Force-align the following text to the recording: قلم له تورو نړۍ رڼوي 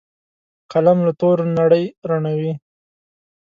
قلم 0.71 0.97
له 1.07 1.11
تورو 1.19 1.45
نړۍ 1.59 1.85
رڼوي 2.09 2.53